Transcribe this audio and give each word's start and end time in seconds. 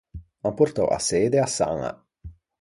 An 0.49 0.53
portou 0.59 0.87
a 0.97 0.99
sede 1.09 1.37
à 1.45 1.47
Saña. 1.57 1.91